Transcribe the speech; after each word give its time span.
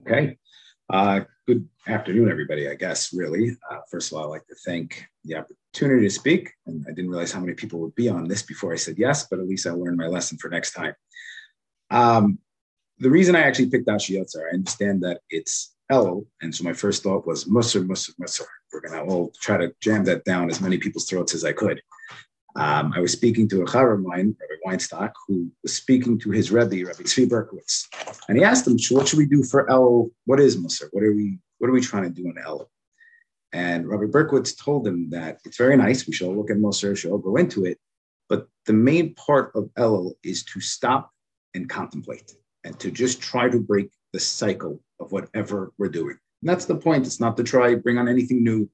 Okay. 0.00 0.36
Uh, 0.88 1.20
good 1.46 1.68
afternoon, 1.88 2.30
everybody, 2.30 2.68
I 2.68 2.74
guess, 2.74 3.12
really. 3.12 3.56
Uh, 3.70 3.78
first 3.90 4.12
of 4.12 4.18
all, 4.18 4.24
I'd 4.24 4.28
like 4.28 4.46
to 4.46 4.54
thank 4.64 5.04
the 5.24 5.36
opportunity 5.36 6.06
to 6.06 6.10
speak. 6.10 6.52
And 6.66 6.84
I 6.88 6.92
didn't 6.92 7.10
realize 7.10 7.32
how 7.32 7.40
many 7.40 7.54
people 7.54 7.80
would 7.80 7.94
be 7.94 8.08
on 8.08 8.28
this 8.28 8.42
before 8.42 8.72
I 8.72 8.76
said 8.76 8.96
yes, 8.98 9.26
but 9.28 9.40
at 9.40 9.48
least 9.48 9.66
I 9.66 9.70
learned 9.70 9.96
my 9.96 10.06
lesson 10.06 10.38
for 10.38 10.48
next 10.48 10.72
time. 10.72 10.94
Um, 11.90 12.38
the 12.98 13.10
reason 13.10 13.34
I 13.34 13.42
actually 13.42 13.70
picked 13.70 13.88
Asher 13.88 14.14
Yatzar, 14.14 14.50
I 14.50 14.54
understand 14.54 15.02
that 15.02 15.20
it's 15.28 15.74
Elul. 15.90 16.26
And 16.40 16.54
so 16.54 16.64
my 16.64 16.72
first 16.72 17.02
thought 17.02 17.26
was 17.26 17.44
Musar, 17.44 17.86
Musar, 17.86 18.12
Musar. 18.20 18.46
We're 18.72 18.80
going 18.80 18.94
to 18.94 19.12
all 19.12 19.32
try 19.40 19.56
to 19.56 19.72
jam 19.80 20.04
that 20.04 20.24
down 20.24 20.50
as 20.50 20.60
many 20.60 20.78
people's 20.78 21.08
throats 21.08 21.34
as 21.34 21.44
I 21.44 21.52
could. 21.52 21.80
Um, 22.56 22.94
I 22.96 23.00
was 23.00 23.12
speaking 23.12 23.48
to 23.50 23.60
a 23.60 23.66
chaver 23.66 23.94
of 23.94 24.00
mine, 24.00 24.34
Rabbi 24.40 24.76
Weinstock, 24.76 25.12
who 25.28 25.52
was 25.62 25.74
speaking 25.74 26.18
to 26.20 26.30
his 26.30 26.50
Rebbe, 26.50 26.86
Rabbi 26.86 27.02
Tzvi 27.02 27.28
Berkowitz, 27.28 27.86
and 28.28 28.38
he 28.38 28.44
asked 28.44 28.66
him, 28.66 28.78
"What 28.96 29.08
should 29.08 29.18
we 29.18 29.26
do 29.26 29.42
for 29.42 29.70
El? 29.70 30.10
What 30.24 30.40
is 30.40 30.56
Musar? 30.56 30.88
What 30.92 31.04
are 31.04 31.12
we? 31.12 31.38
What 31.58 31.68
are 31.68 31.74
we 31.74 31.82
trying 31.82 32.04
to 32.04 32.22
do 32.22 32.26
in 32.30 32.38
El?" 32.38 32.70
And 33.52 33.86
Rabbi 33.86 34.04
Berkowitz 34.04 34.56
told 34.56 34.86
him 34.86 35.10
that 35.10 35.40
it's 35.44 35.58
very 35.58 35.76
nice. 35.76 36.06
We 36.06 36.14
should 36.14 36.28
all 36.28 36.36
look 36.36 36.50
at 36.50 36.56
Musar. 36.56 36.90
We 36.90 36.96
should 36.96 37.10
all 37.10 37.18
go 37.18 37.36
into 37.36 37.66
it, 37.66 37.78
but 38.30 38.48
the 38.64 38.72
main 38.72 39.14
part 39.14 39.52
of 39.54 39.68
El 39.76 40.14
is 40.22 40.42
to 40.44 40.60
stop 40.60 41.10
and 41.54 41.68
contemplate, 41.68 42.32
and 42.64 42.80
to 42.80 42.90
just 42.90 43.20
try 43.20 43.50
to 43.50 43.60
break 43.60 43.90
the 44.14 44.20
cycle 44.20 44.80
of 44.98 45.12
whatever 45.12 45.72
we're 45.76 45.90
doing. 45.90 46.16
And 46.40 46.48
that's 46.48 46.64
the 46.64 46.76
point. 46.76 47.06
It's 47.06 47.20
not 47.20 47.36
to 47.36 47.44
try 47.44 47.74
bring 47.74 47.98
on 47.98 48.08
anything 48.08 48.42
new 48.42 48.70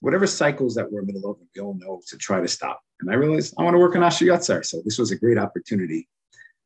whatever 0.00 0.26
cycles 0.26 0.74
that 0.74 0.90
we're 0.90 1.00
in 1.00 1.06
the 1.06 1.12
middle 1.14 1.32
of, 1.32 1.38
we 1.54 1.62
all 1.62 1.74
know 1.74 2.00
to 2.08 2.16
try 2.16 2.40
to 2.40 2.48
stop. 2.48 2.80
And 3.00 3.10
I 3.10 3.14
realized 3.14 3.54
I 3.58 3.62
want 3.62 3.74
to 3.74 3.78
work 3.78 3.96
on 3.96 4.02
Asher 4.02 4.26
Yatzar. 4.26 4.64
So 4.64 4.80
this 4.84 4.98
was 4.98 5.10
a 5.10 5.16
great 5.18 5.38
opportunity 5.38 6.08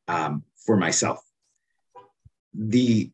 um, 0.07 0.43
for 0.65 0.77
myself. 0.77 1.19
The 2.53 3.11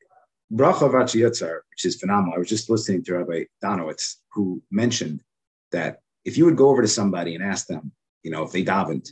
bracha 0.51 0.83
of 0.83 0.95
Asher 0.95 1.19
Yatzar, 1.19 1.59
which 1.69 1.85
is 1.85 1.99
phenomenal. 1.99 2.35
I 2.35 2.39
was 2.39 2.49
just 2.49 2.69
listening 2.69 3.03
to 3.03 3.15
Rabbi 3.15 3.43
Donowitz, 3.63 4.15
who 4.33 4.61
mentioned 4.71 5.21
that 5.71 6.01
if 6.25 6.37
you 6.37 6.45
would 6.45 6.57
go 6.57 6.69
over 6.69 6.81
to 6.81 6.87
somebody 6.87 7.35
and 7.35 7.43
ask 7.43 7.67
them, 7.67 7.91
you 8.23 8.31
know, 8.31 8.43
if 8.43 8.51
they 8.51 8.63
davened 8.63 9.09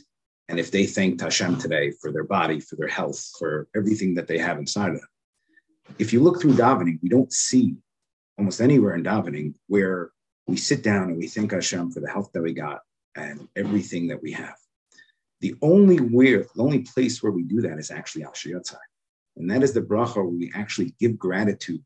and 0.48 0.58
if 0.58 0.70
they 0.70 0.86
thanked 0.86 1.20
Hashem 1.20 1.58
today 1.58 1.90
for 1.90 2.12
their 2.12 2.24
body, 2.24 2.60
for 2.60 2.76
their 2.76 2.88
health, 2.88 3.30
for 3.38 3.68
everything 3.74 4.14
that 4.14 4.26
they 4.26 4.38
have 4.38 4.58
inside 4.58 4.90
of 4.90 5.00
them, 5.00 5.08
if 5.98 6.12
you 6.12 6.20
look 6.20 6.40
through 6.40 6.54
davening, 6.54 6.98
we 7.02 7.08
don't 7.08 7.32
see 7.32 7.76
almost 8.38 8.60
anywhere 8.60 8.94
in 8.94 9.02
davening 9.02 9.54
where 9.66 10.10
we 10.46 10.56
sit 10.56 10.82
down 10.82 11.08
and 11.08 11.18
we 11.18 11.26
thank 11.26 11.52
Hashem 11.52 11.90
for 11.90 12.00
the 12.00 12.10
health 12.10 12.30
that 12.32 12.42
we 12.42 12.52
got 12.52 12.80
and 13.16 13.48
everything 13.56 14.08
that 14.08 14.22
we 14.22 14.32
have. 14.32 14.56
The 15.40 15.54
only 15.60 15.98
where, 15.98 16.46
the 16.54 16.62
only 16.62 16.80
place 16.80 17.22
where 17.22 17.32
we 17.32 17.42
do 17.42 17.60
that 17.62 17.78
is 17.78 17.90
actually 17.90 18.24
Asher 18.24 18.50
Yatzar. 18.50 18.78
And 19.36 19.50
that 19.50 19.62
is 19.62 19.72
the 19.72 19.82
bracha 19.82 20.16
where 20.16 20.24
we 20.24 20.50
actually 20.54 20.94
give 20.98 21.18
gratitude 21.18 21.84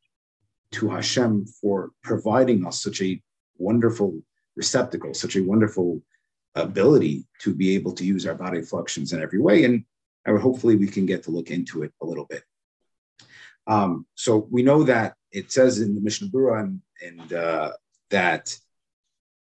to 0.72 0.88
Hashem 0.88 1.46
for 1.60 1.90
providing 2.02 2.64
us 2.66 2.82
such 2.82 3.02
a 3.02 3.20
wonderful 3.58 4.22
receptacle, 4.56 5.14
such 5.14 5.36
a 5.36 5.42
wonderful 5.42 6.02
ability 6.54 7.26
to 7.40 7.54
be 7.54 7.74
able 7.74 7.92
to 7.92 8.04
use 8.04 8.26
our 8.26 8.34
body 8.34 8.62
functions 8.62 9.12
in 9.12 9.22
every 9.22 9.40
way. 9.40 9.64
And 9.64 9.84
I 10.26 10.32
would 10.32 10.42
hopefully 10.42 10.76
we 10.76 10.86
can 10.86 11.06
get 11.06 11.24
to 11.24 11.30
look 11.30 11.50
into 11.50 11.82
it 11.82 11.92
a 12.02 12.06
little 12.06 12.26
bit. 12.26 12.44
Um, 13.66 14.06
so 14.14 14.48
we 14.50 14.62
know 14.62 14.84
that 14.84 15.14
it 15.32 15.52
says 15.52 15.80
in 15.80 15.94
the 15.94 16.00
Mishnah 16.00 16.28
Berurah 16.28 16.64
and, 16.64 16.80
and 17.02 17.32
uh, 17.32 17.72
that 18.10 18.56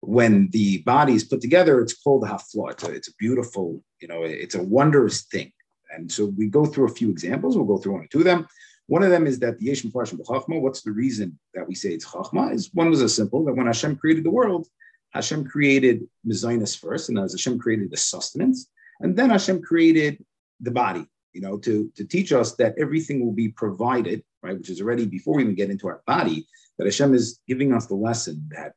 when 0.02 0.50
the 0.50 0.80
body 0.80 1.14
is 1.14 1.24
put 1.24 1.42
together, 1.42 1.80
it's 1.82 1.94
called 1.94 2.24
hafla. 2.24 2.72
It's 2.72 2.84
a, 2.84 2.92
it's 2.92 3.08
a 3.10 3.16
beautiful, 3.20 3.84
you 4.02 4.08
know, 4.08 4.24
it's 4.24 4.56
a 4.56 4.64
wondrous 4.64 5.24
thing. 5.24 5.52
And 5.94 6.12
so 6.12 6.26
we 6.38 6.48
go 6.48 6.66
through 6.66 6.88
a 6.88 6.94
few 6.94 7.10
examples. 7.10 7.56
We'll 7.56 7.66
go 7.66 7.78
through 7.78 7.94
one 7.94 8.04
or 8.04 8.08
two 8.08 8.20
of 8.20 8.26
them. 8.26 8.48
One 8.88 9.04
of 9.04 9.10
them 9.10 9.28
is 9.28 9.40
that 9.40 9.58
the 9.58 9.68
Yeshim 9.68 9.92
Farshim 9.92 10.20
B'chachma, 10.20 10.60
what's 10.60 10.82
the 10.82 10.92
reason 10.92 11.38
that 11.54 11.68
we 11.68 11.76
say 11.76 11.90
it's 11.90 12.06
chachma? 12.06 12.54
Is 12.54 12.70
one 12.74 12.90
was 12.90 13.02
a 13.02 13.10
simple 13.10 13.46
that 13.46 13.54
when 13.54 13.68
Hashem 13.68 13.98
created 13.98 14.26
the 14.26 14.32
world, 14.32 14.68
Hashem 15.12 15.46
created 15.46 16.08
Mizainis 16.28 16.78
first, 16.78 17.10
and 17.10 17.20
as 17.20 17.34
Hashem 17.34 17.60
created 17.60 17.92
the 17.92 17.98
sustenance, 17.98 18.68
and 19.02 19.16
then 19.16 19.30
Hashem 19.30 19.62
created 19.62 20.24
the 20.60 20.72
body, 20.72 21.06
you 21.34 21.42
know, 21.42 21.58
to, 21.60 21.92
to 21.96 22.06
teach 22.06 22.32
us 22.32 22.56
that 22.56 22.76
everything 22.78 23.24
will 23.24 23.34
be 23.34 23.50
provided, 23.50 24.24
right, 24.44 24.58
which 24.58 24.70
is 24.70 24.82
already 24.82 25.06
before 25.06 25.36
we 25.36 25.44
even 25.44 25.56
get 25.56 25.70
into 25.70 25.88
our 25.88 26.02
body, 26.06 26.48
that 26.78 26.86
Hashem 26.86 27.14
is 27.14 27.40
giving 27.48 27.74
us 27.74 27.88
the 27.88 27.96
lesson 27.96 28.48
that 28.52 28.74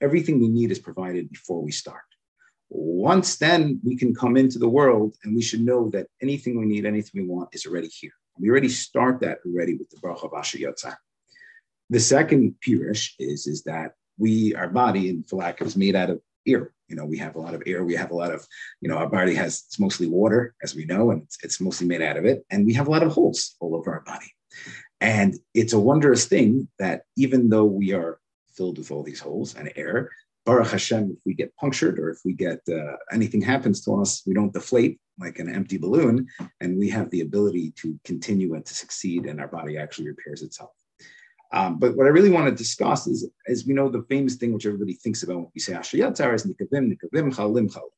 everything 0.00 0.40
we 0.40 0.48
need 0.48 0.70
is 0.70 0.78
provided 0.78 1.30
before 1.30 1.62
we 1.62 1.72
start. 1.72 2.02
Once 2.70 3.36
then, 3.36 3.80
we 3.82 3.96
can 3.96 4.14
come 4.14 4.36
into 4.36 4.58
the 4.58 4.68
world 4.68 5.16
and 5.24 5.34
we 5.34 5.42
should 5.42 5.64
know 5.64 5.88
that 5.90 6.06
anything 6.20 6.58
we 6.58 6.66
need, 6.66 6.84
anything 6.84 7.22
we 7.22 7.28
want 7.28 7.48
is 7.52 7.66
already 7.66 7.88
here. 7.88 8.12
We 8.38 8.50
already 8.50 8.68
start 8.68 9.20
that 9.20 9.38
already 9.46 9.74
with 9.74 9.88
the 9.90 9.96
Baruch 10.02 10.24
of 10.24 10.32
Asher 10.36 10.58
Yotzah. 10.58 10.94
The 11.90 12.00
second 12.00 12.56
pirish 12.64 13.12
is, 13.18 13.46
is 13.46 13.62
that 13.64 13.94
we, 14.18 14.54
our 14.54 14.68
body 14.68 15.08
in 15.08 15.24
Falak 15.24 15.62
is 15.62 15.76
made 15.76 15.96
out 15.96 16.10
of 16.10 16.20
air. 16.46 16.72
You 16.88 16.96
know, 16.96 17.04
we 17.04 17.18
have 17.18 17.36
a 17.36 17.40
lot 17.40 17.54
of 17.54 17.62
air. 17.66 17.84
We 17.84 17.94
have 17.94 18.10
a 18.10 18.14
lot 18.14 18.32
of, 18.32 18.46
you 18.80 18.88
know, 18.88 18.96
our 18.96 19.08
body 19.08 19.34
has, 19.34 19.64
it's 19.66 19.78
mostly 19.78 20.06
water, 20.06 20.54
as 20.62 20.74
we 20.74 20.84
know, 20.84 21.10
and 21.10 21.22
it's, 21.22 21.38
it's 21.42 21.60
mostly 21.60 21.86
made 21.86 22.02
out 22.02 22.16
of 22.16 22.26
it. 22.26 22.44
And 22.50 22.66
we 22.66 22.74
have 22.74 22.88
a 22.88 22.90
lot 22.90 23.02
of 23.02 23.12
holes 23.12 23.56
all 23.60 23.74
over 23.74 23.92
our 23.92 24.02
body. 24.02 24.30
And 25.00 25.38
it's 25.54 25.72
a 25.72 25.78
wondrous 25.78 26.26
thing 26.26 26.68
that 26.78 27.02
even 27.16 27.48
though 27.48 27.64
we 27.64 27.92
are 27.92 28.18
filled 28.54 28.78
with 28.78 28.90
all 28.90 29.02
these 29.02 29.20
holes 29.20 29.54
and 29.54 29.72
air, 29.76 30.10
Baruch 30.44 30.70
Hashem, 30.70 31.14
if 31.16 31.22
we 31.26 31.34
get 31.34 31.54
punctured 31.56 31.98
or 31.98 32.10
if 32.10 32.20
we 32.24 32.32
get 32.32 32.60
uh, 32.68 32.96
anything 33.12 33.42
happens 33.42 33.84
to 33.84 34.00
us, 34.00 34.22
we 34.26 34.34
don't 34.34 34.52
deflate 34.52 34.98
like 35.20 35.38
an 35.38 35.52
empty 35.52 35.76
balloon, 35.76 36.26
and 36.60 36.78
we 36.78 36.88
have 36.88 37.10
the 37.10 37.20
ability 37.20 37.72
to 37.72 37.98
continue 38.04 38.54
and 38.54 38.64
to 38.64 38.72
succeed, 38.72 39.26
and 39.26 39.40
our 39.40 39.48
body 39.48 39.76
actually 39.76 40.06
repairs 40.06 40.42
itself. 40.42 40.70
Um, 41.52 41.78
but 41.78 41.96
what 41.96 42.06
I 42.06 42.10
really 42.10 42.30
want 42.30 42.48
to 42.48 42.54
discuss 42.54 43.06
is, 43.06 43.28
as 43.48 43.66
we 43.66 43.74
know, 43.74 43.88
the 43.88 44.06
famous 44.08 44.36
thing 44.36 44.52
which 44.52 44.66
everybody 44.66 44.94
thinks 44.94 45.22
about 45.22 45.36
when 45.36 45.50
we 45.54 45.60
say 45.60 45.74
Asher 45.74 45.96
Yatzar 45.96 46.34
is 46.34 46.46
nikavim, 46.46 46.92
nikavim, 46.92 47.34
chalim, 47.34 47.68
chalim 47.68 47.90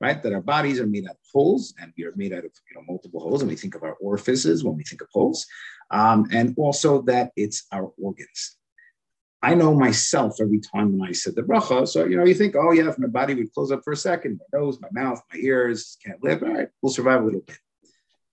right? 0.00 0.22
That 0.22 0.32
our 0.32 0.40
bodies 0.40 0.80
are 0.80 0.86
made 0.86 1.04
out 1.04 1.12
of 1.12 1.28
holes 1.32 1.74
and 1.80 1.92
we 1.96 2.04
are 2.04 2.12
made 2.16 2.32
out 2.32 2.44
of 2.44 2.50
you 2.68 2.74
know, 2.74 2.82
multiple 2.88 3.20
holes. 3.20 3.42
And 3.42 3.50
we 3.50 3.56
think 3.56 3.74
of 3.74 3.82
our 3.82 3.94
orifices 3.94 4.64
when 4.64 4.76
we 4.76 4.84
think 4.84 5.00
of 5.00 5.08
holes. 5.12 5.46
Um, 5.92 6.26
and 6.32 6.54
also 6.56 7.02
that 7.02 7.32
it's 7.36 7.66
our 7.70 7.92
organs. 8.00 8.56
I 9.42 9.54
know 9.54 9.74
myself 9.74 10.36
every 10.40 10.60
time 10.60 10.96
when 10.96 11.08
I 11.08 11.12
said 11.12 11.34
the 11.34 11.42
bracha. 11.42 11.86
So, 11.86 12.04
you 12.04 12.16
know, 12.16 12.24
you 12.24 12.34
think, 12.34 12.54
oh, 12.56 12.72
yeah, 12.72 12.88
if 12.88 12.98
my 12.98 13.08
body 13.08 13.34
would 13.34 13.52
close 13.52 13.72
up 13.72 13.82
for 13.84 13.92
a 13.92 13.96
second, 13.96 14.40
my 14.40 14.58
nose, 14.58 14.80
my 14.80 14.88
mouth, 14.92 15.20
my 15.32 15.38
ears 15.40 15.98
can't 16.04 16.22
live, 16.22 16.42
all 16.42 16.54
right, 16.54 16.68
we'll 16.80 16.92
survive 16.92 17.22
a 17.22 17.24
little 17.24 17.40
bit. 17.40 17.58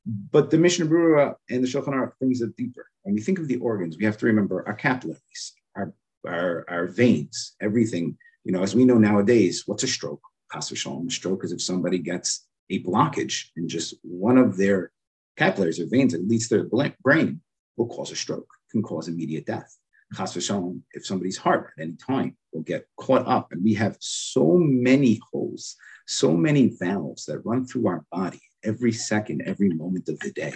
But 0.06 0.52
the 0.52 0.58
Mishnah 0.58 0.86
Berurah 0.86 1.36
and 1.50 1.64
the 1.64 1.68
Shulchan 1.68 1.90
Aruch 1.90 2.14
brings 2.20 2.42
it 2.42 2.56
deeper. 2.56 2.86
When 3.04 3.16
we 3.16 3.22
think 3.22 3.40
of 3.40 3.48
the 3.48 3.58
organs, 3.58 3.98
we 3.98 4.06
have 4.06 4.18
to 4.18 4.28
remember 4.28 4.66
our 4.68 4.76
capillaries, 4.76 5.54
our, 5.76 5.94
our, 6.26 6.66
our 6.70 6.88
veins, 6.88 7.56
everything. 7.60 8.18
You 8.44 8.54
know, 8.54 8.64
as 8.64 8.76
we 8.76 8.86
know 8.86 8.98
nowadays, 8.98 9.64
what's 9.66 9.84
a 9.84 9.88
stroke? 9.88 10.22
chas 10.52 10.72
v'shalom, 10.72 11.12
stroke 11.12 11.44
is 11.44 11.52
if 11.52 11.62
somebody 11.62 12.00
gets 12.00 12.48
a 12.70 12.84
blockage 12.84 13.46
in 13.56 13.68
just 13.68 13.96
one 14.04 14.38
of 14.38 14.58
their 14.58 14.92
capillaries 15.38 15.80
or 15.80 15.88
veins 15.88 16.14
that 16.14 16.28
leads 16.28 16.48
to 16.48 16.68
their 16.70 16.94
brain 17.04 17.42
will 17.80 17.88
cause 17.88 18.12
a 18.12 18.16
stroke, 18.16 18.52
can 18.70 18.84
cause 18.84 19.08
immediate 19.08 19.46
death. 19.46 19.76
Chas 20.16 20.36
v'shalom, 20.36 20.82
if 20.92 21.06
somebody's 21.06 21.38
heart 21.38 21.72
at 21.78 21.84
any 21.84 21.96
time 21.96 22.36
will 22.52 22.62
get 22.62 22.86
caught 22.98 23.26
up, 23.26 23.52
and 23.52 23.64
we 23.64 23.74
have 23.74 23.96
so 24.00 24.58
many 24.58 25.20
holes, 25.32 25.76
so 26.08 26.36
many 26.36 26.76
valves 26.80 27.26
that 27.26 27.40
run 27.46 27.66
through 27.66 27.88
our 27.88 28.04
body 28.12 28.42
every 28.64 28.92
second, 28.92 29.44
every 29.46 29.70
moment 29.70 30.10
of 30.10 30.20
the 30.20 30.32
day, 30.32 30.54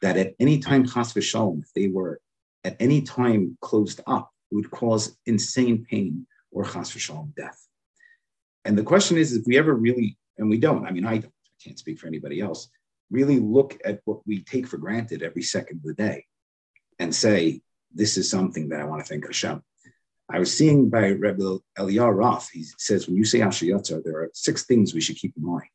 that 0.00 0.16
at 0.16 0.34
any 0.38 0.58
time 0.58 0.86
chas 0.86 1.12
v'shalom, 1.12 1.62
if 1.62 1.72
they 1.74 1.88
were 1.88 2.20
at 2.64 2.76
any 2.78 3.02
time 3.02 3.58
closed 3.60 4.00
up, 4.06 4.30
it 4.50 4.54
would 4.54 4.70
cause 4.70 5.16
insane 5.26 5.84
pain 5.84 6.26
or 6.52 6.64
chas 6.64 6.92
v'shalom 6.92 7.34
death. 7.34 7.66
And 8.64 8.78
the 8.78 8.84
question 8.84 9.16
is, 9.16 9.34
if 9.34 9.44
we 9.46 9.58
ever 9.58 9.74
really, 9.74 10.18
and 10.38 10.48
we 10.48 10.58
don't, 10.58 10.86
I 10.86 10.90
mean, 10.92 11.06
I 11.06 11.18
don't, 11.18 11.32
I 11.32 11.64
can't 11.64 11.78
speak 11.78 11.98
for 11.98 12.06
anybody 12.06 12.40
else, 12.40 12.68
really 13.10 13.40
look 13.40 13.78
at 13.84 14.00
what 14.04 14.20
we 14.26 14.44
take 14.44 14.68
for 14.68 14.76
granted 14.76 15.22
every 15.22 15.42
second 15.42 15.78
of 15.78 15.84
the 15.84 15.94
day 15.94 16.26
and 17.00 17.12
say, 17.12 17.60
this 17.92 18.16
is 18.16 18.30
something 18.30 18.68
that 18.68 18.80
I 18.80 18.84
want 18.84 19.04
to 19.04 19.08
thank 19.08 19.26
Hashem. 19.26 19.62
I 20.30 20.38
was 20.38 20.56
seeing 20.56 20.88
by 20.88 21.08
Rebbe 21.08 21.58
Eliyahu 21.76 22.16
Roth, 22.16 22.50
he 22.50 22.64
says, 22.78 23.08
when 23.08 23.16
you 23.16 23.24
say 23.24 23.40
Asher 23.40 23.80
there 24.04 24.18
are 24.18 24.30
six 24.32 24.64
things 24.64 24.94
we 24.94 25.00
should 25.00 25.16
keep 25.16 25.34
in 25.36 25.44
mind. 25.44 25.68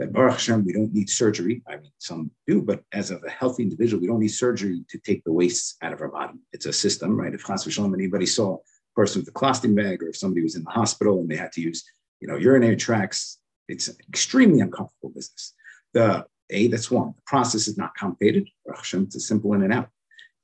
That 0.00 0.12
Baruch 0.12 0.32
Hashem, 0.32 0.64
we 0.64 0.72
don't 0.72 0.92
need 0.92 1.10
surgery. 1.10 1.62
I 1.68 1.76
mean, 1.76 1.92
some 1.98 2.30
do, 2.46 2.62
but 2.62 2.82
as 2.92 3.10
of 3.10 3.22
a 3.22 3.30
healthy 3.30 3.62
individual, 3.62 4.00
we 4.00 4.08
don't 4.08 4.18
need 4.18 4.28
surgery 4.28 4.82
to 4.88 4.98
take 4.98 5.22
the 5.22 5.32
wastes 5.32 5.76
out 5.82 5.92
of 5.92 6.00
our 6.00 6.08
body. 6.08 6.38
It's 6.52 6.66
a 6.66 6.72
system, 6.72 7.20
right? 7.20 7.34
If 7.34 7.44
Chas 7.44 7.66
V'Shalom, 7.66 7.94
anybody 7.94 8.24
saw 8.24 8.56
a 8.56 8.60
person 8.96 9.20
with 9.20 9.28
a 9.28 9.32
colostomy 9.32 9.76
bag 9.76 10.02
or 10.02 10.08
if 10.08 10.16
somebody 10.16 10.42
was 10.42 10.56
in 10.56 10.64
the 10.64 10.70
hospital 10.70 11.20
and 11.20 11.28
they 11.28 11.36
had 11.36 11.52
to 11.52 11.60
use 11.60 11.84
you 12.20 12.28
know, 12.28 12.36
urinary 12.36 12.76
tracts, 12.76 13.38
it's 13.68 13.88
an 13.88 13.96
extremely 14.08 14.60
uncomfortable 14.60 15.10
business. 15.10 15.54
The 15.92 16.26
A, 16.50 16.68
that's 16.68 16.90
one. 16.90 17.14
The 17.16 17.22
process 17.26 17.68
is 17.68 17.76
not 17.76 17.94
complicated. 17.94 18.48
Baruch 18.64 18.78
Hashem, 18.78 19.04
It's 19.04 19.16
a 19.16 19.20
simple 19.20 19.52
in 19.54 19.62
and 19.62 19.72
out. 19.72 19.88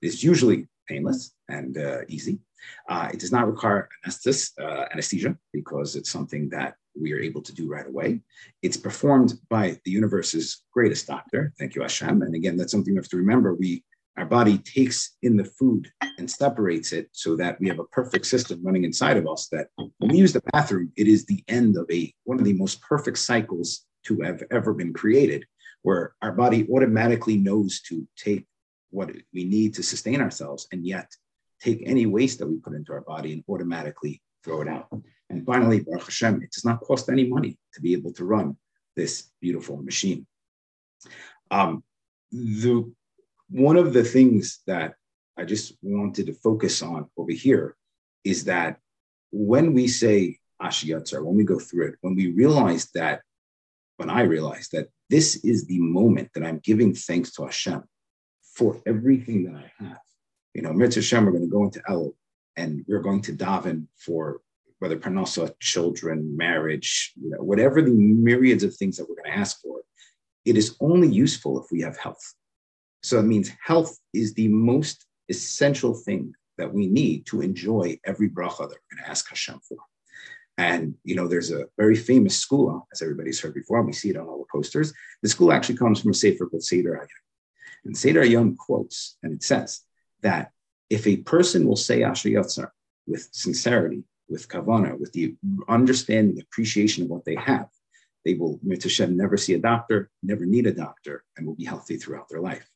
Is 0.02 0.22
usually 0.22 0.68
painless 0.88 1.34
and 1.48 1.76
uh, 1.78 2.00
easy. 2.08 2.38
Uh, 2.88 3.08
it 3.12 3.20
does 3.20 3.32
not 3.32 3.46
require 3.46 3.88
uh, 4.04 4.84
anesthesia 4.92 5.36
because 5.52 5.96
it's 5.96 6.10
something 6.10 6.48
that 6.50 6.74
we 7.00 7.12
are 7.12 7.20
able 7.20 7.42
to 7.42 7.54
do 7.54 7.68
right 7.68 7.86
away. 7.86 8.20
It's 8.62 8.76
performed 8.76 9.34
by 9.48 9.78
the 9.84 9.90
universe's 9.90 10.62
greatest 10.72 11.06
doctor. 11.06 11.52
Thank 11.58 11.74
you, 11.74 11.82
Hashem. 11.82 12.22
And 12.22 12.34
again, 12.34 12.56
that's 12.56 12.72
something 12.72 12.94
we 12.94 12.98
have 12.98 13.08
to 13.08 13.16
remember. 13.16 13.54
We 13.54 13.84
our 14.16 14.24
body 14.24 14.58
takes 14.58 15.16
in 15.22 15.36
the 15.36 15.44
food 15.44 15.90
and 16.18 16.30
separates 16.30 16.92
it 16.92 17.08
so 17.12 17.36
that 17.36 17.60
we 17.60 17.68
have 17.68 17.78
a 17.78 17.84
perfect 17.84 18.26
system 18.26 18.64
running 18.64 18.84
inside 18.84 19.18
of 19.18 19.28
us 19.28 19.48
that 19.52 19.68
when 19.76 20.10
we 20.10 20.16
use 20.16 20.32
the 20.32 20.42
bathroom, 20.52 20.90
it 20.96 21.06
is 21.06 21.26
the 21.26 21.44
end 21.48 21.76
of 21.76 21.86
a 21.90 22.12
one 22.24 22.38
of 22.38 22.44
the 22.44 22.54
most 22.54 22.80
perfect 22.80 23.18
cycles 23.18 23.84
to 24.04 24.20
have 24.22 24.42
ever 24.50 24.72
been 24.72 24.94
created, 24.94 25.44
where 25.82 26.14
our 26.22 26.32
body 26.32 26.66
automatically 26.72 27.36
knows 27.36 27.82
to 27.82 28.06
take 28.16 28.46
what 28.90 29.10
we 29.32 29.44
need 29.44 29.74
to 29.74 29.82
sustain 29.82 30.20
ourselves 30.20 30.66
and 30.72 30.86
yet 30.86 31.10
take 31.60 31.82
any 31.86 32.06
waste 32.06 32.38
that 32.38 32.46
we 32.46 32.58
put 32.58 32.74
into 32.74 32.92
our 32.92 33.00
body 33.02 33.32
and 33.32 33.44
automatically 33.48 34.22
throw 34.44 34.62
it 34.62 34.68
out. 34.68 34.88
And 35.30 35.44
finally, 35.44 35.80
Baruch 35.80 36.04
Hashem, 36.04 36.42
it 36.42 36.52
does 36.52 36.64
not 36.64 36.80
cost 36.80 37.08
any 37.08 37.26
money 37.26 37.58
to 37.74 37.80
be 37.80 37.92
able 37.92 38.12
to 38.14 38.24
run 38.24 38.56
this 38.94 39.30
beautiful 39.40 39.76
machine. 39.82 40.26
Um, 41.50 41.82
the 42.30 42.92
one 43.50 43.76
of 43.76 43.92
the 43.92 44.04
things 44.04 44.60
that 44.66 44.94
I 45.36 45.44
just 45.44 45.76
wanted 45.82 46.26
to 46.26 46.32
focus 46.34 46.82
on 46.82 47.08
over 47.16 47.32
here 47.32 47.76
is 48.24 48.44
that 48.44 48.78
when 49.30 49.72
we 49.72 49.86
say 49.86 50.38
Asher 50.60 50.86
Yatzar, 50.86 51.22
when 51.22 51.36
we 51.36 51.44
go 51.44 51.58
through 51.58 51.88
it, 51.88 51.94
when 52.00 52.14
we 52.16 52.32
realize 52.32 52.90
that, 52.94 53.20
when 53.98 54.10
I 54.10 54.22
realize 54.22 54.68
that 54.70 54.88
this 55.10 55.36
is 55.44 55.66
the 55.66 55.78
moment 55.78 56.30
that 56.34 56.44
I'm 56.44 56.58
giving 56.58 56.94
thanks 56.94 57.32
to 57.32 57.44
Hashem 57.44 57.84
for 58.56 58.80
everything 58.86 59.44
that 59.44 59.54
I 59.54 59.84
have. 59.84 59.98
You 60.54 60.62
know, 60.62 60.72
Mitzvah 60.72 61.00
Hashem, 61.00 61.26
we're 61.26 61.32
going 61.32 61.44
to 61.44 61.50
go 61.50 61.64
into 61.64 61.82
El 61.88 62.14
and 62.56 62.84
we're 62.88 63.00
going 63.00 63.20
to 63.22 63.32
daven 63.32 63.86
for 63.98 64.40
whether 64.78 64.96
parnasa, 64.96 65.52
children, 65.60 66.36
marriage, 66.36 67.12
you 67.20 67.30
know, 67.30 67.38
whatever 67.38 67.82
the 67.82 67.90
myriads 67.90 68.64
of 68.64 68.74
things 68.74 68.96
that 68.96 69.08
we're 69.08 69.16
going 69.16 69.32
to 69.32 69.38
ask 69.38 69.60
for. 69.60 69.80
It 70.44 70.56
is 70.56 70.76
only 70.80 71.08
useful 71.08 71.60
if 71.62 71.70
we 71.70 71.82
have 71.82 71.98
health. 71.98 72.34
So 73.02 73.18
it 73.18 73.24
means 73.24 73.50
health 73.62 73.98
is 74.14 74.32
the 74.34 74.48
most 74.48 75.06
essential 75.28 75.94
thing 75.94 76.32
that 76.56 76.72
we 76.72 76.86
need 76.86 77.26
to 77.26 77.42
enjoy 77.42 77.98
every 78.06 78.30
bracha 78.30 78.58
that 78.58 78.68
we're 78.68 78.96
going 78.96 79.04
to 79.04 79.10
ask 79.10 79.28
Hashem 79.28 79.60
for. 79.68 79.78
And 80.58 80.94
you 81.04 81.14
know, 81.14 81.28
there's 81.28 81.52
a 81.52 81.66
very 81.76 81.96
famous 81.96 82.46
segula, 82.46 82.80
as 82.92 83.02
everybody's 83.02 83.40
heard 83.40 83.54
before, 83.54 83.78
and 83.78 83.86
we 83.86 83.92
see 83.92 84.10
it 84.10 84.16
on 84.16 84.26
all 84.26 84.38
the 84.38 84.46
posters. 84.50 84.92
The 85.22 85.28
segula 85.28 85.54
actually 85.54 85.76
comes 85.76 86.00
from 86.00 86.12
a 86.12 86.14
sefer 86.14 86.46
called 86.46 86.64
Seder. 86.64 87.06
And 87.86 87.96
Seder 87.96 88.22
Hayom 88.22 88.56
quotes, 88.56 89.16
and 89.22 89.32
it 89.32 89.42
says 89.42 89.80
that 90.22 90.50
if 90.90 91.06
a 91.06 91.18
person 91.18 91.66
will 91.66 91.76
say 91.76 92.02
Asher 92.02 92.28
Yotzar 92.28 92.70
with 93.06 93.28
sincerity, 93.32 94.04
with 94.28 94.48
kavana, 94.48 94.98
with 94.98 95.12
the 95.12 95.36
understanding, 95.68 96.40
appreciation 96.40 97.04
of 97.04 97.10
what 97.10 97.24
they 97.24 97.36
have, 97.36 97.68
they 98.24 98.34
will, 98.34 98.58
Mitzvah 98.62 99.06
never 99.06 99.36
see 99.36 99.54
a 99.54 99.58
doctor, 99.58 100.10
never 100.22 100.44
need 100.44 100.66
a 100.66 100.72
doctor, 100.72 101.22
and 101.36 101.46
will 101.46 101.54
be 101.54 101.64
healthy 101.64 101.96
throughout 101.96 102.28
their 102.28 102.40
life. 102.40 102.68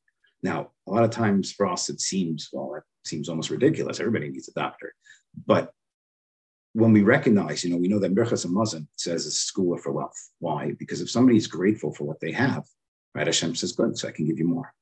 Now, 0.42 0.70
a 0.86 0.92
lot 0.92 1.02
of 1.02 1.10
times 1.10 1.52
for 1.52 1.66
us, 1.66 1.88
it 1.90 2.00
seems, 2.00 2.48
well, 2.52 2.76
it 2.76 2.84
seems 3.04 3.28
almost 3.28 3.50
ridiculous. 3.50 3.98
Everybody 3.98 4.28
needs 4.28 4.48
a 4.48 4.52
doctor. 4.52 4.94
But 5.46 5.72
when 6.72 6.92
we 6.92 7.02
recognize, 7.02 7.64
you 7.64 7.70
know, 7.70 7.78
we 7.78 7.88
know 7.88 7.98
that 7.98 8.14
Birchas 8.14 8.46
Hamazon 8.46 8.86
says 8.94 9.26
a 9.26 9.30
segula 9.30 9.80
for 9.80 9.90
wealth. 9.92 10.30
Why? 10.38 10.72
Because 10.78 11.00
if 11.00 11.10
somebody 11.10 11.36
is 11.36 11.48
grateful 11.48 11.92
for 11.92 12.04
what 12.04 12.20
they 12.20 12.30
have, 12.30 12.64
right, 13.14 13.26
Hashem 13.26 13.56
says, 13.56 13.72
good, 13.72 13.98
so 13.98 14.06
I 14.06 14.12
can 14.12 14.26
give 14.26 14.38
you 14.38 14.46
more. 14.46 14.72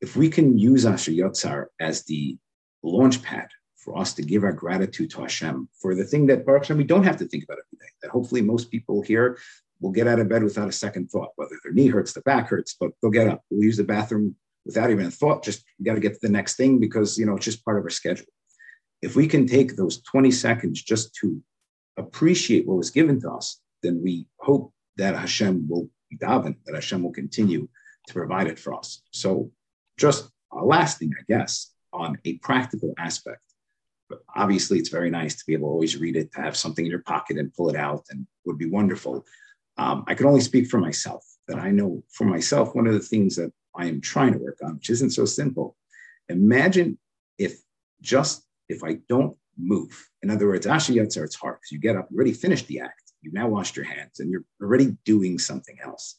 If 0.00 0.16
we 0.16 0.30
can 0.30 0.58
use 0.58 0.86
Asher 0.86 1.12
Yotzar 1.12 1.66
as 1.80 2.04
the 2.04 2.38
launch 2.82 3.22
pad 3.22 3.48
for 3.76 3.98
us 3.98 4.14
to 4.14 4.22
give 4.22 4.44
our 4.44 4.52
gratitude 4.52 5.10
to 5.10 5.22
Hashem 5.22 5.68
for 5.80 5.94
the 5.94 6.04
thing 6.04 6.26
that 6.26 6.46
Baruch 6.46 6.64
Hashem, 6.64 6.76
we 6.76 6.84
don't 6.84 7.04
have 7.04 7.16
to 7.18 7.26
think 7.26 7.44
about 7.44 7.58
every 7.58 7.78
day, 7.78 7.92
that 8.02 8.10
hopefully 8.10 8.42
most 8.42 8.70
people 8.70 9.02
here 9.02 9.38
will 9.80 9.90
get 9.90 10.06
out 10.06 10.20
of 10.20 10.28
bed 10.28 10.42
without 10.42 10.68
a 10.68 10.72
second 10.72 11.08
thought, 11.08 11.30
whether 11.36 11.56
their 11.62 11.72
knee 11.72 11.88
hurts, 11.88 12.12
the 12.12 12.20
back 12.22 12.48
hurts, 12.48 12.76
but 12.78 12.90
they'll 13.00 13.10
get 13.10 13.28
up. 13.28 13.42
We'll 13.50 13.64
use 13.64 13.76
the 13.76 13.84
bathroom 13.84 14.36
without 14.64 14.90
even 14.90 15.06
a 15.06 15.10
thought, 15.10 15.42
just 15.42 15.64
got 15.82 15.94
to 15.94 16.00
get 16.00 16.14
to 16.14 16.18
the 16.20 16.28
next 16.28 16.56
thing 16.56 16.78
because, 16.78 17.16
you 17.16 17.26
know, 17.26 17.36
it's 17.36 17.44
just 17.44 17.64
part 17.64 17.78
of 17.78 17.84
our 17.84 17.90
schedule. 17.90 18.26
If 19.00 19.16
we 19.16 19.26
can 19.26 19.46
take 19.46 19.76
those 19.76 20.02
20 20.02 20.30
seconds 20.30 20.82
just 20.82 21.14
to 21.16 21.40
appreciate 21.96 22.66
what 22.66 22.76
was 22.76 22.90
given 22.90 23.20
to 23.20 23.30
us, 23.30 23.60
then 23.82 24.00
we 24.02 24.26
hope 24.40 24.72
that 24.96 25.14
Hashem 25.14 25.68
will 25.68 25.88
daven, 26.20 26.56
that 26.66 26.74
Hashem 26.74 27.02
will 27.02 27.12
continue 27.12 27.68
to 28.08 28.14
provide 28.14 28.48
it 28.48 28.58
for 28.58 28.74
us. 28.74 29.02
So, 29.12 29.50
just 29.98 30.30
a 30.52 30.64
last 30.64 30.98
thing, 30.98 31.12
I 31.18 31.24
guess, 31.28 31.72
on 31.92 32.18
a 32.24 32.38
practical 32.38 32.94
aspect. 32.98 33.42
But 34.08 34.20
obviously, 34.34 34.78
it's 34.78 34.88
very 34.88 35.10
nice 35.10 35.34
to 35.36 35.44
be 35.46 35.52
able 35.52 35.68
to 35.68 35.72
always 35.72 35.96
read 35.98 36.16
it, 36.16 36.32
to 36.32 36.40
have 36.40 36.56
something 36.56 36.84
in 36.84 36.90
your 36.90 37.02
pocket 37.02 37.36
and 37.36 37.52
pull 37.52 37.68
it 37.68 37.76
out, 37.76 38.06
and 38.10 38.26
would 38.46 38.56
be 38.56 38.70
wonderful. 38.70 39.26
Um, 39.76 40.04
I 40.06 40.14
can 40.14 40.26
only 40.26 40.40
speak 40.40 40.68
for 40.68 40.78
myself. 40.78 41.24
That 41.46 41.58
I 41.58 41.70
know 41.70 42.02
for 42.10 42.24
myself, 42.24 42.74
one 42.74 42.86
of 42.86 42.94
the 42.94 43.00
things 43.00 43.36
that 43.36 43.52
I 43.74 43.86
am 43.86 44.00
trying 44.00 44.32
to 44.32 44.38
work 44.38 44.58
on, 44.62 44.76
which 44.76 44.90
isn't 44.90 45.10
so 45.10 45.24
simple. 45.24 45.76
Imagine 46.28 46.98
if 47.38 47.60
just 48.00 48.44
if 48.68 48.84
I 48.84 48.98
don't 49.08 49.36
move. 49.56 50.08
In 50.22 50.30
other 50.30 50.46
words, 50.46 50.66
Asher 50.66 50.92
Yatzar, 50.92 51.24
it's 51.24 51.36
hard 51.36 51.56
because 51.56 51.72
you 51.72 51.78
get 51.78 51.96
up, 51.96 52.08
you 52.10 52.16
already 52.16 52.32
finished 52.32 52.66
the 52.66 52.80
act, 52.80 53.12
you've 53.22 53.34
now 53.34 53.48
washed 53.48 53.76
your 53.76 53.86
hands, 53.86 54.20
and 54.20 54.30
you're 54.30 54.44
already 54.62 54.96
doing 55.04 55.38
something 55.38 55.76
else. 55.82 56.16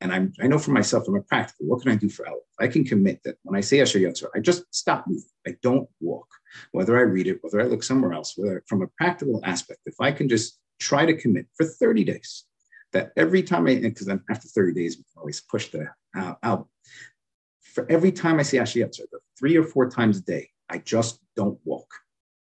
And 0.00 0.12
I'm, 0.12 0.32
I 0.40 0.46
know 0.46 0.58
for 0.58 0.70
myself, 0.70 1.06
I'm 1.06 1.16
a 1.16 1.22
practical. 1.22 1.66
What 1.66 1.82
can 1.82 1.92
I 1.92 1.96
do 1.96 2.08
for 2.08 2.24
Elul? 2.24 2.40
I 2.58 2.68
can 2.68 2.84
commit 2.84 3.22
that 3.24 3.36
when 3.42 3.56
I 3.56 3.60
say 3.60 3.80
Asher 3.80 3.98
Yatzar, 3.98 4.28
I 4.34 4.40
just 4.40 4.64
stop 4.74 5.04
moving. 5.06 5.28
I 5.46 5.56
don't 5.62 5.88
walk. 6.00 6.26
Whether 6.72 6.96
I 6.96 7.02
read 7.02 7.26
it, 7.26 7.38
whether 7.42 7.60
I 7.60 7.64
look 7.64 7.82
somewhere 7.82 8.12
else, 8.12 8.34
whether 8.36 8.62
from 8.66 8.82
a 8.82 8.86
practical 8.96 9.40
aspect, 9.44 9.80
if 9.86 10.00
I 10.00 10.12
can 10.12 10.28
just 10.28 10.58
try 10.78 11.04
to 11.04 11.14
commit 11.14 11.46
for 11.54 11.66
30 11.66 12.04
days, 12.04 12.44
that 12.92 13.12
every 13.16 13.42
time 13.42 13.66
I, 13.66 13.76
because 13.76 14.06
then 14.06 14.22
after 14.30 14.48
30 14.48 14.72
days, 14.72 14.96
we 14.96 15.04
can 15.04 15.18
always 15.18 15.40
push 15.40 15.68
the 15.68 15.88
uh, 16.16 16.34
out. 16.42 16.66
For 17.62 17.86
every 17.90 18.10
time 18.10 18.40
I 18.40 18.42
say 18.42 18.58
Asher 18.58 18.80
Yatzar, 18.80 19.02
three 19.38 19.56
or 19.56 19.64
four 19.64 19.88
times 19.88 20.18
a 20.18 20.22
day, 20.22 20.48
I 20.68 20.78
just 20.78 21.20
don't 21.36 21.58
walk. 21.64 21.88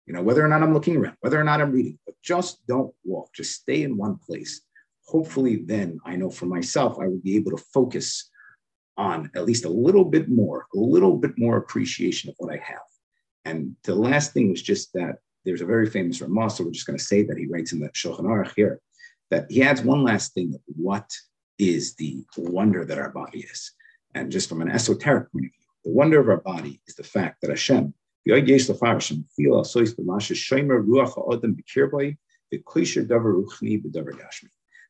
You 0.05 0.13
know, 0.13 0.21
whether 0.21 0.43
or 0.43 0.47
not 0.47 0.63
I'm 0.63 0.73
looking 0.73 0.97
around, 0.97 1.17
whether 1.19 1.39
or 1.39 1.43
not 1.43 1.61
I'm 1.61 1.71
reading, 1.71 1.99
but 2.05 2.15
just 2.23 2.65
don't 2.67 2.93
walk. 3.03 3.33
Just 3.33 3.53
stay 3.53 3.83
in 3.83 3.97
one 3.97 4.17
place. 4.17 4.61
Hopefully, 5.09 5.63
then 5.65 5.99
I 6.05 6.15
know 6.15 6.29
for 6.29 6.45
myself, 6.45 6.99
I 7.01 7.07
will 7.07 7.19
be 7.23 7.35
able 7.35 7.49
to 7.49 7.63
focus 7.73 8.29
on 8.95 9.31
at 9.35 9.45
least 9.45 9.65
a 9.65 9.69
little 9.69 10.05
bit 10.05 10.29
more, 10.29 10.67
a 10.75 10.77
little 10.77 11.17
bit 11.17 11.31
more 11.35 11.57
appreciation 11.57 12.29
of 12.29 12.35
what 12.37 12.53
I 12.53 12.57
have. 12.63 12.89
And 13.43 13.75
the 13.85 13.95
last 13.95 14.33
thing 14.33 14.51
was 14.51 14.61
just 14.61 14.93
that 14.93 15.15
there's 15.45 15.61
a 15.61 15.65
very 15.65 15.89
famous 15.89 16.21
Ramah, 16.21 16.51
so 16.51 16.63
we're 16.63 16.71
just 16.71 16.85
going 16.85 16.99
to 16.99 17.03
say 17.03 17.23
that 17.23 17.39
he 17.39 17.47
writes 17.47 17.71
in 17.71 17.79
the 17.79 17.89
Shulchan 17.89 18.25
Aruch 18.25 18.53
here, 18.55 18.79
that 19.31 19.47
he 19.49 19.63
adds 19.63 19.81
one 19.81 20.03
last 20.03 20.35
thing 20.35 20.53
of 20.53 20.61
what 20.67 21.11
is 21.57 21.95
the 21.95 22.23
wonder 22.37 22.85
that 22.85 22.99
our 22.99 23.09
body 23.09 23.39
is. 23.39 23.71
And 24.13 24.31
just 24.31 24.47
from 24.47 24.61
an 24.61 24.69
esoteric 24.69 25.31
point 25.31 25.45
of 25.45 25.51
view, 25.51 25.67
the 25.85 25.91
wonder 25.91 26.19
of 26.19 26.29
our 26.29 26.41
body 26.41 26.81
is 26.87 26.93
the 26.93 27.03
fact 27.03 27.41
that 27.41 27.49
Hashem 27.49 27.95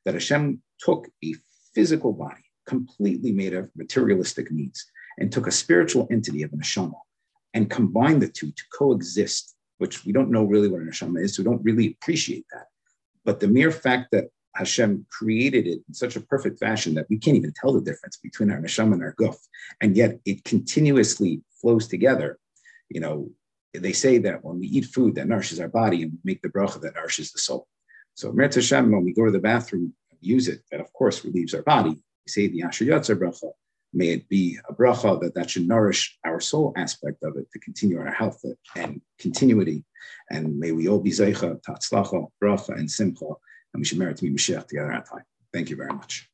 that 0.09 0.15
Hashem 0.15 0.61
took 0.79 1.07
a 1.23 1.35
physical 1.75 2.13
body, 2.13 2.43
completely 2.65 3.31
made 3.31 3.53
of 3.53 3.69
materialistic 3.75 4.51
needs, 4.51 4.85
and 5.19 5.31
took 5.31 5.45
a 5.45 5.51
spiritual 5.51 6.07
entity 6.09 6.41
of 6.41 6.51
an 6.51 6.59
neshama 6.59 6.99
and 7.53 7.69
combined 7.69 8.21
the 8.21 8.27
two 8.27 8.51
to 8.51 8.63
coexist, 8.73 9.55
which 9.77 10.05
we 10.05 10.11
don't 10.11 10.31
know 10.31 10.43
really 10.43 10.67
what 10.67 10.81
an 10.81 10.89
neshama 10.89 11.21
is, 11.21 11.35
so 11.35 11.43
we 11.43 11.49
don't 11.49 11.63
really 11.63 11.87
appreciate 12.01 12.45
that. 12.51 12.67
But 13.23 13.39
the 13.39 13.47
mere 13.47 13.71
fact 13.71 14.09
that 14.11 14.25
Hashem 14.55 15.05
created 15.11 15.67
it 15.67 15.79
in 15.87 15.93
such 15.93 16.15
a 16.15 16.21
perfect 16.21 16.59
fashion 16.59 16.95
that 16.95 17.05
we 17.09 17.19
can't 17.19 17.37
even 17.37 17.53
tell 17.55 17.73
the 17.73 17.81
difference 17.81 18.17
between 18.17 18.51
our 18.51 18.59
neshama 18.59 18.93
and 18.93 19.03
our 19.03 19.13
guf, 19.13 19.37
and 19.81 19.95
yet 19.95 20.19
it 20.25 20.43
continuously 20.43 21.41
flows 21.61 21.87
together 21.87 22.39
you 22.89 22.99
know, 22.99 23.29
they 23.73 23.93
say 23.93 24.17
that 24.17 24.43
when 24.43 24.59
we 24.59 24.67
eat 24.67 24.85
food 24.85 25.15
that 25.15 25.27
nourishes 25.27 25.59
our 25.59 25.67
body 25.67 26.01
and 26.01 26.11
we 26.11 26.17
make 26.23 26.41
the 26.41 26.49
bracha 26.49 26.81
that 26.81 26.95
nourishes 26.95 27.31
the 27.31 27.39
soul. 27.39 27.67
So 28.15 28.31
Meretz 28.31 28.55
Hashem, 28.55 28.91
when 28.91 29.03
we 29.03 29.13
go 29.13 29.25
to 29.25 29.31
the 29.31 29.39
bathroom, 29.39 29.93
use 30.21 30.47
it, 30.47 30.61
that 30.71 30.81
of 30.81 30.91
course 30.93 31.23
relieves 31.25 31.53
our 31.53 31.61
body. 31.63 31.91
We 31.91 32.27
say 32.27 32.47
the 32.47 32.63
Asher 32.63 32.85
Yotzer 32.85 33.17
bracha. 33.17 33.51
May 33.91 34.09
it 34.09 34.29
be 34.29 34.59
a 34.69 34.73
bracha 34.73 35.19
that 35.21 35.33
that 35.33 35.49
should 35.49 35.67
nourish 35.67 36.17
our 36.23 36.39
soul 36.39 36.73
aspect 36.77 37.23
of 37.23 37.37
it 37.37 37.51
to 37.51 37.59
continue 37.59 37.99
our 37.99 38.11
health 38.11 38.43
and 38.75 39.01
continuity. 39.19 39.83
And 40.29 40.59
may 40.59 40.71
we 40.71 40.87
all 40.87 40.99
be 40.99 41.09
zeicha, 41.09 41.59
tatzlacha, 41.63 42.27
bracha, 42.43 42.77
and 42.77 42.89
simcha, 42.89 43.25
and 43.73 43.81
we 43.81 43.85
should 43.85 43.97
merit 43.97 44.17
to 44.17 44.23
be 44.23 44.31
Mashiach 44.31 44.67
together 44.67 44.91
at 44.91 45.09
time. 45.09 45.23
Thank 45.51 45.71
you 45.71 45.75
very 45.75 45.91
much. 45.91 46.29